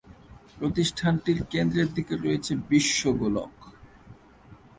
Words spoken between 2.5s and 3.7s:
বিশ্ব গোলক।